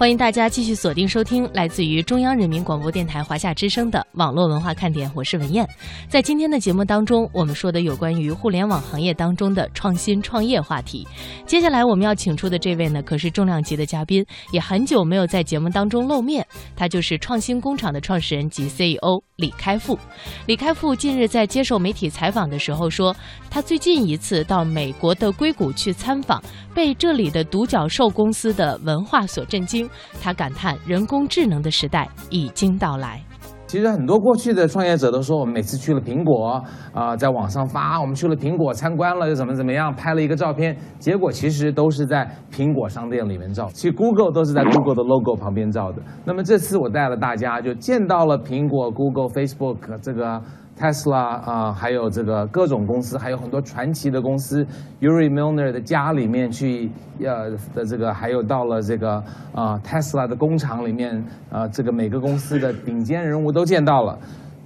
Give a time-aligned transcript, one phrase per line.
[0.00, 5.68] 欢迎大家继续锁定收听来自于中央人民广播电台华夏之声的网络文化看点，我是文燕。
[6.08, 11.06] 在今天的节目当中，我们说的有关于互联网行业当中的创新创业话题。
[11.44, 16.46] 接下来我们要请出的这位呢，可是重量级的嘉宾，也很久没有在节目当中露面。
[16.74, 19.98] 他就是创新工厂的创始人及 CEO 李开复。
[20.46, 23.14] 李开复近日在接受媒体采访的时候说，
[23.50, 26.42] 他最近一次到美国的硅谷去参访，
[26.74, 29.89] 被这里的独角兽公司的文化所震惊。
[30.20, 33.22] 他感叹：“人工智能的时代已经到来。”
[33.66, 36.60] 其实很多过去的创业者都说，我们每次去了苹果
[36.92, 43.68] 啊，在网上发我们去了苹果参观了，又怎么怎么样，拍了一个照片，结果其实都是在苹果商店里面照。
[43.72, 46.02] 其实 Google 都是在 Google 的 logo 旁边照的。
[46.24, 50.42] 那么这次我带了大家，就见到了苹果、Google、Facebook 这个。
[50.80, 54.66] Tesla 啊，还有这个各种公司，还有很多传奇的公司。
[55.02, 56.90] Uri Milner 的家里面去，
[57.22, 64.18] 呃的这个，还有到了这个啊 Tesla 的工厂里面，啊这个每个公司的顶尖人物都见到了。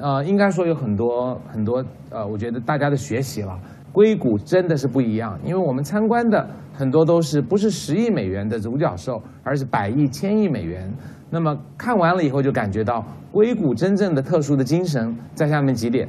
[0.00, 3.56] 啊，应该说有很多很多，呃，我觉得大家的学习了。
[3.92, 10.92] 硅谷真的是不一样，因为我们参观的很多都是不是十亿美元的独角兽，而是百亿、千亿美元。
[11.28, 16.08] 那么看完了以后，就感觉到硅谷真正的特殊的精神在下面几点：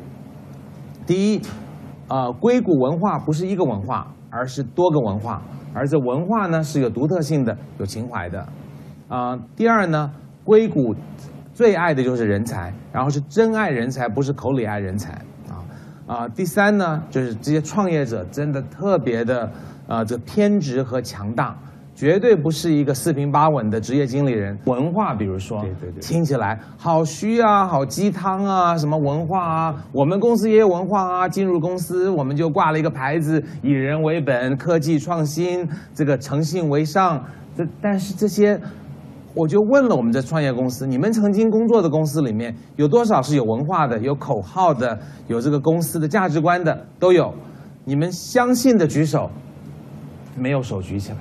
[1.05, 1.41] 第一，
[2.07, 5.41] 啊，硅谷文化不是一个文化，而是多个文化，
[5.73, 8.47] 而这文化呢是有独特性的、有情怀的。
[9.07, 10.11] 啊，第二呢，
[10.43, 10.95] 硅谷
[11.53, 15.19] 最爱的就是人才，然后是真爱人才，不是口里爱人才。
[16.11, 19.49] 啊啊，第三呢，就是这些创业者真的特别的
[19.87, 21.57] 啊，这偏执和强大。
[21.93, 24.57] 绝对不是一个四平八稳的职业经理人。
[24.65, 29.75] 文化，比如说，对对对听起来好虚啊，好鸡汤啊，什么文化啊？
[29.91, 31.29] 我们公司也有文化啊。
[31.29, 37.23] 进入公司，我们就挂了一个牌子，以人为本，科技创新，这个诚信为上。
[37.55, 38.59] 这但是这些，
[39.33, 46.85] 我就问了我们这创业公司，你们曾经工作的公司里面有多少是有文化的、有口号的、有这个公司的价值观的？
[46.99, 47.33] 都有。
[47.85, 49.29] 你们相信的举手，
[50.37, 51.17] 没有手举起来。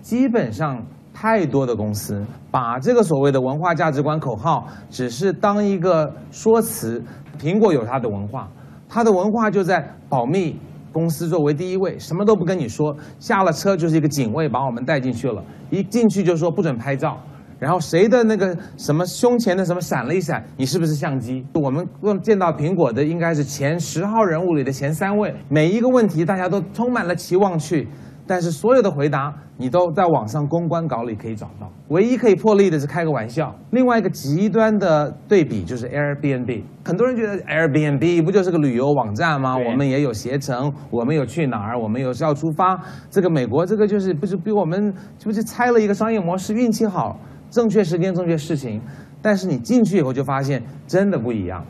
[0.00, 0.84] 基本上，
[1.14, 7.02] 太多的公司把这个所谓的文化价值观口号，只是当一个说辞。
[7.40, 8.48] 苹果有它的文化，
[8.88, 10.58] 它的文化就在保密，
[10.92, 12.94] 公司作为第一位，什么都不跟你说。
[13.18, 17.16] 下了车就是一个警卫把我们带进去了，一进去就说不准拍照。
[17.62, 21.46] 然后谁的那个什么胸前的什么闪了一闪，你是不是相机？
[21.54, 21.86] 我们
[22.20, 27.86] 见到苹果的应该是前十号人物里的前三位，每一个问题大家都充满了期望去。
[28.24, 33.54] 但是所有的回答你都在网上公关稿里可以找到，唯一可以破例的是开个玩笑。
[33.70, 39.56] 另外一个极端的对比就是 Airbnb，很多人觉得 Airbnb 不就是个旅游网站吗？
[39.56, 42.80] 我们也有携程，我们有去哪儿，我们有是要出发。
[43.10, 46.54] 这个美国这个就是不是比我们是不是拆了一个商业模式？
[46.54, 47.18] 运气好，
[47.52, 48.82] 正确时间正确事情。
[49.20, 51.64] 但是你进去以后就发现真的不一样。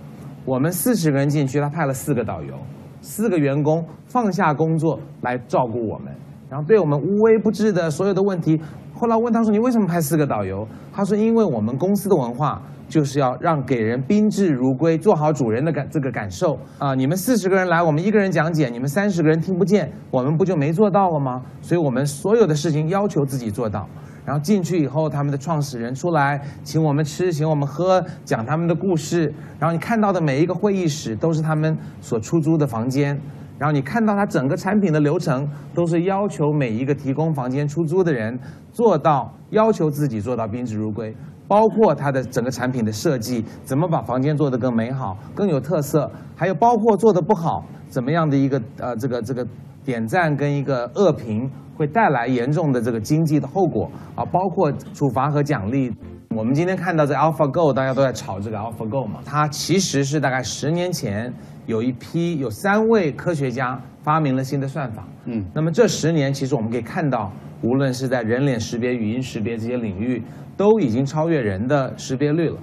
[0.47, 2.55] 我们四十个人进去，他派了四个导游，
[3.03, 6.11] 四个员工放下工作来照顾我们。
[6.49, 8.61] 然后对我们无微不至的所有的问题，
[8.95, 16.95] 后来问他说：“你为什么派四个导游？”他说：“因为我们公司的文化就是要让给人宾至如归，做好主人的感这个感受啊！
[16.95, 21.43] 你们四十个人来，我们一个人讲解，你们三十个人听不见，我们不就没做到了吗？
[21.63, 23.89] 所以我们所有的事情要求自己做到。
[24.25, 29.33] 然后进去以后，他们的创始人出来请我们吃，请我们喝，讲他们的故事。
[29.59, 33.21] 然后你看到的每一个会议室都是他们所出租的房间。”
[33.59, 38.37] 然后你看到它整个产品的流程，都是要求每一个提供房间出租的人
[38.73, 41.15] 做到要求自己做到宾至如归，
[41.47, 49.47] 包括它的整个产品的设计，怎么把房间做得更美好、更有特色，还有包括做得不好，怎么样的一个呃这个这个
[49.85, 55.93] 点赞跟一个恶评会带来严重的这个经济的后果啊，包括处罚和奖励。
[56.35, 61.33] 我们今天看到这 AlphaGo，大家都在炒这个 AlphaGo 嘛，它其实是大概十年前。
[61.65, 67.33] 有一批有三位科学家发明了新的算法，嗯，那么这十年其实我们可以看到，
[67.63, 70.21] 无论是在人脸识别、语音识别这些领域，
[70.57, 72.57] 都已经超越人的识别率了。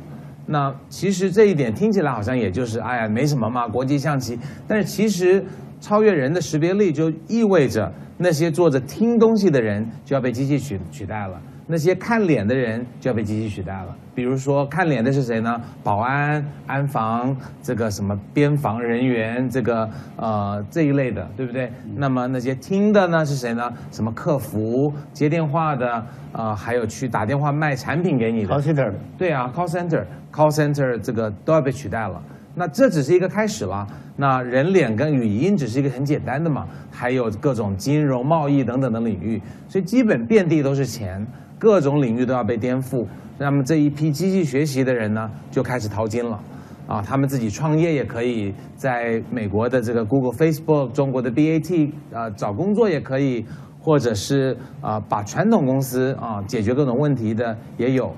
[0.46, 4.38] 那其实这一点听起来好像也就是哎呀没什么嘛，国际象棋。
[4.68, 5.46] 但是其实
[5.80, 11.42] 超越人的识别力就意味着那些坐着听东西的人就要被机器取取代了。
[11.72, 13.96] 那些看脸的人就要被机器取代了。
[14.16, 15.62] 比如说看脸的是谁呢？
[15.84, 21.72] 保安、安防，这个什么边防人员，这个呃这一类的，对不对？
[21.96, 23.72] 那么那些听的呢是谁呢？
[23.92, 28.92] 什么客服、接电话的，啊，还有去打电话卖产品给你的 call center。
[29.16, 32.22] 对啊，call center，call center 这个都要被取代了。
[32.60, 33.88] 那这只是一个开始了。
[34.18, 41.26] 那人脸跟语音只是一个很简单的嘛，还有各种金融、贸易等等的领域，所以基本遍地都是钱。
[41.58, 43.06] 各种领域都要被颠覆。
[43.38, 46.40] 那么这一批机器学习的人呢，就开始淘金了，
[46.88, 53.46] 啊，他们自己创业也可以，在美国的这个 Google、Facebook、中国的 BAT 啊找工作也可以，
[53.80, 58.14] 或者是啊把传统公司啊解决各种问题的也有，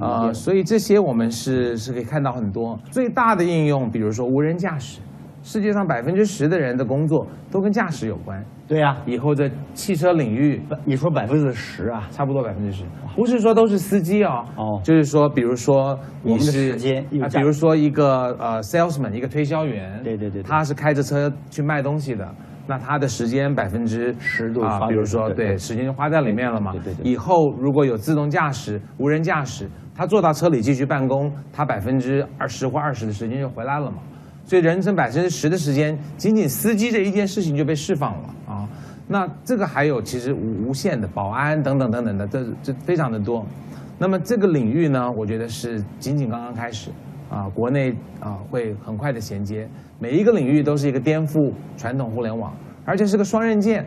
[0.00, 2.78] 啊，所以这些我们是是可以看到很多。
[2.90, 5.00] 最大的应用，比如说无人驾驶。
[5.40, 8.44] 世界上百分之十的人的工作都跟驾驶有关。
[8.66, 12.84] 对呀，以后的汽车领域，你说百分之十啊，差不多百分之十，
[13.14, 14.44] 不是说都是司机啊。
[14.56, 22.28] 哦，就是说，比如说我们的时间，比如说一个呃 salesman，一个推销员，对对对，他是开着车去卖东西的，
[22.68, 26.70] 那他的时间百分之十度啊，比如说对，时间就花在里面了嘛。
[26.72, 27.10] 对对对。
[27.10, 33.96] 以后如果有自动驾驶、无人驾驶，他坐到车里继续办公，他百分之二十或二十的时间就回来了嘛。
[34.44, 38.68] 所以人生百分之十的时间，仅仅司机这一件事情就被释放了啊！
[39.06, 43.44] 那这个还有其实无无限的保安等等等等的，这这非常的多。
[43.98, 46.90] 那么这个领域呢，我觉得是仅仅刚刚开始
[47.30, 49.68] 啊，国内啊会很快的衔接。
[49.98, 52.52] 每一个领域都是一个颠覆传统互联网，
[52.84, 53.84] 而且是个双刃剑。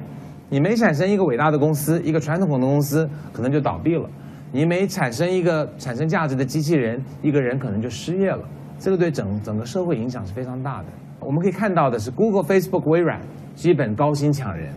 [0.49, 4.05] 你没产生一个伟大的公司，一个传统的公司可能就倒闭了；
[4.51, 8.43] 你没产生一个产生价值的机器人，一个人可能就失业了。
[8.77, 10.85] 这个对整整个社会影响是非常大的。
[11.21, 13.21] 我们可以看到的是，Google、Facebook、微软
[13.55, 14.73] 基本高薪抢人，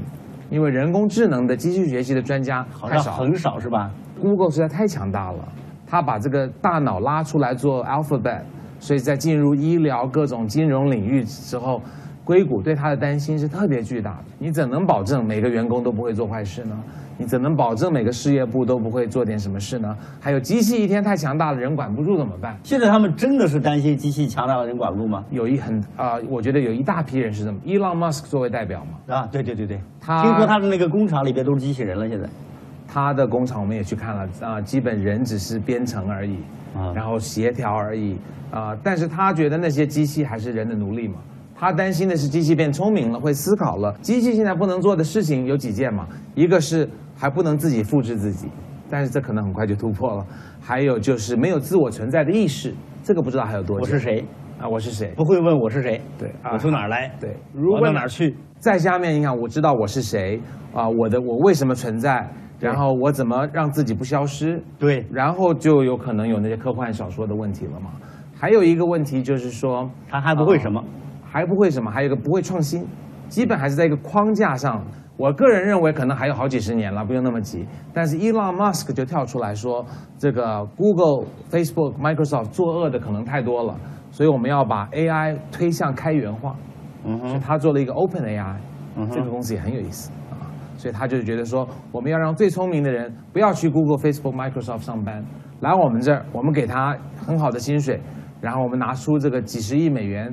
[0.49, 3.91] 因为人工智能的机器学习的专家太少，很少是吧
[4.21, 5.49] ？Google 实在太强大了，
[5.87, 8.43] 他把这个大脑拉出来做 Alphabet，
[8.81, 11.83] 所以在进入医疗各种金融领域之后，
[12.25, 14.25] 硅谷对他的担心是特别巨大的。
[14.39, 16.77] 你怎能保证每个员工都不会做坏事呢？
[17.17, 19.97] 你怎能保证每个事业部都不会做点什么事呢？
[20.19, 22.59] 还有机器一天太强大了，人管不住怎么办？
[22.65, 25.25] 现在他们真的是担心机器强大了，人管不住吗？
[25.31, 27.59] 有一很啊，我觉得有一大批人是这么。
[27.65, 32.29] Elon Musk 作为代表嘛，啊，对对对对，他听说他的那个工厂里边都是机器人了，现在。
[32.95, 36.37] 他的工厂我们也去看了啊，基本人只是编程而已，
[36.77, 38.17] 啊，然后协调而已
[38.53, 41.17] 啊，但是他觉得那些机器还是人的奴隶嘛。
[41.57, 43.93] 他担心的是机器变聪明了，会思考了。
[44.01, 46.07] 机器现在不能做的事情有几件嘛？
[46.37, 46.89] 一个是。
[47.17, 48.49] 还不能自己复制自己，
[48.91, 50.27] 但是这可能很快就突破了。
[50.61, 52.75] 还有就是没有自我存在的意识，
[53.05, 53.83] 这个不知道还有多久。
[53.83, 54.25] 我是谁
[54.61, 54.69] 啊？
[54.69, 55.13] 我是谁？
[55.17, 56.03] 不会问我是谁？
[56.19, 57.15] 对，我从哪儿来？
[57.21, 58.37] 对，我到哪儿去？
[58.59, 60.41] 在下面你看，我知道我是谁
[60.75, 60.89] 啊？
[60.89, 62.29] 我的我为什么存在？
[62.61, 64.63] 然后我怎么让自己不消失？
[64.79, 67.91] 对，然后就有可能有那些科幻小说的问题了嘛？
[68.35, 70.83] 还有一个问题就是说，他还不会什么？
[71.25, 71.91] 还不会什么？
[71.91, 72.87] 还有一个不会创新，
[73.29, 74.85] 基本还是在一个框架上。
[75.17, 77.65] 我个人认为可能还有好几十年了，不用那么急。
[77.93, 79.87] 但是 Elon Musk 就跳出来说，
[80.19, 83.77] 这个 Google、Facebook、Microsoft 作恶的可能太多了，
[84.11, 86.57] 所以我们要把 AI 推向开源化。
[87.05, 88.57] 嗯哼，他做了一个 Open AI，
[89.13, 90.24] 这个公司也很有意思啊。
[90.85, 95.25] 所以他就觉得说，我们要让最聪明的人不要去 Google、Facebook、Microsoft 上班，
[95.61, 97.99] 来我们这儿，我们给他很好的薪水，
[98.43, 100.31] 然后我们拿出这个几十亿美元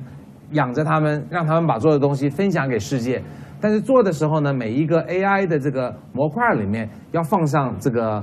[0.51, 3.24] 养着他们，让他们把做的东西分享给世界。
[3.62, 8.21] 但是做的时候呢，每一个 AI 的这个模块里面要放上这个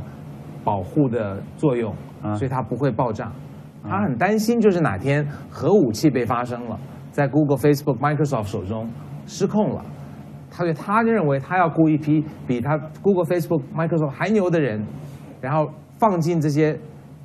[0.63, 1.95] 保护的作用，
[2.37, 3.33] 所以它不会爆炸。
[3.83, 6.79] 他很担心，就是哪天核武器被发生了，
[7.11, 8.87] 在 Google、Facebook、Microsoft 手中
[9.25, 9.83] 失控了，
[10.59, 14.85] 他就他认为他要雇一批比他 Google、Facebook、Microsoft 还牛的人，
[15.41, 15.71] 然后
[16.01, 16.77] 放进这些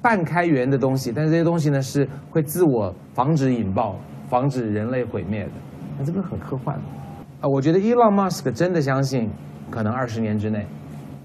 [0.04, 3.96] 半开源的东西，但是这些东西呢是会自我防止引爆、
[4.30, 5.52] 防止人类毁灭的。
[5.98, 6.76] 那这个很科幻。
[7.42, 9.28] 啊，我觉得 Elon Musk 真的相信，
[9.72, 10.68] 可能二十年之内，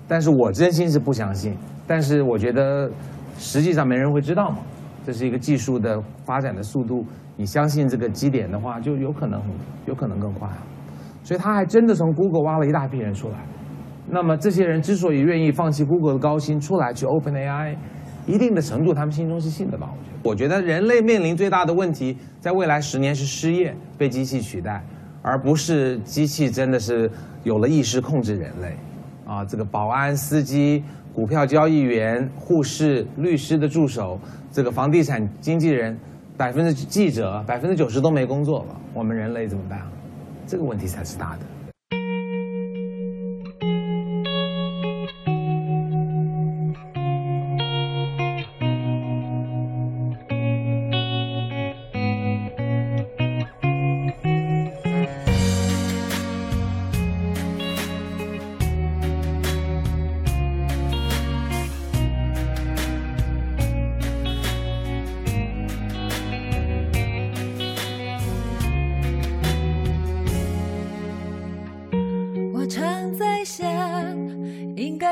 [0.09, 1.55] 但是我真心是不相信。
[1.87, 2.91] 但是我觉得，
[3.37, 4.61] 实际上没人会知道嘛。
[5.05, 7.05] 这是一个技术的发展的速度，
[7.37, 9.43] 你相信这个基点的话，就有可能
[9.85, 10.49] 有可能更快。
[11.29, 13.35] 所以他还真的从 Google 挖了一大批人出来。
[14.09, 17.77] 那么这些人之所以愿意放弃 Google 的高薪出来去 Open AI，
[18.27, 19.91] 一定的程度他们心中是信的吧？
[20.23, 24.83] 我觉得，我觉得人类面临最大的问题，在未来十年是失业，被机器取代。
[25.21, 27.11] 而不是机器真的是
[27.45, 28.75] 有了意识控制人类，
[29.27, 30.83] 啊，这个保安、司机、
[31.13, 34.19] 股票交易员、护士、律师的助手，
[34.51, 35.95] 这个房地产经纪人，
[36.39, 39.91] 百分之记者百分之九十都没工作了，我们人类怎么办啊？
[40.49, 41.58] 这个问题才是大的。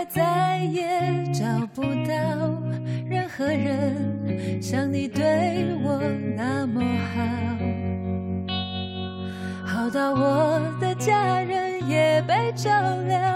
[0.08, 0.82] 再也
[1.32, 1.44] 找
[1.74, 2.14] 不到
[3.08, 5.22] 任何人像你对
[5.82, 6.00] 我
[6.36, 6.80] 那么
[9.64, 12.70] 好，好到我的家人也被照
[13.06, 13.35] 料，